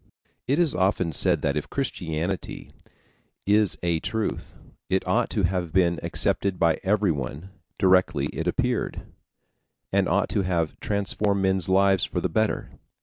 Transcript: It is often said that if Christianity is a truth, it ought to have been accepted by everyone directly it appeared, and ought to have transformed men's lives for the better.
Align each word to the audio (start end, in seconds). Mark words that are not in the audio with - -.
It 0.47 0.57
is 0.57 0.73
often 0.73 1.11
said 1.11 1.43
that 1.43 1.55
if 1.55 1.69
Christianity 1.69 2.71
is 3.45 3.77
a 3.83 3.99
truth, 3.99 4.55
it 4.89 5.07
ought 5.07 5.29
to 5.29 5.43
have 5.43 5.71
been 5.71 5.99
accepted 6.01 6.57
by 6.57 6.79
everyone 6.81 7.51
directly 7.77 8.25
it 8.33 8.47
appeared, 8.47 9.03
and 9.93 10.09
ought 10.09 10.29
to 10.29 10.41
have 10.41 10.79
transformed 10.79 11.43
men's 11.43 11.69
lives 11.69 12.03
for 12.03 12.19
the 12.19 12.29
better. 12.29 12.71